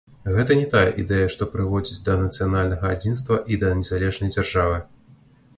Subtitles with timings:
[0.35, 4.85] Гэта не тая ідэя, што прыводзіць да нацыянальнага адзінства і да незалежнай дзяржавы.